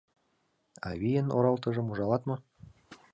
—Авийын 0.89 1.27
оралтыжым 1.37 1.91
ужалат 1.91 2.23
мо? 2.27 2.35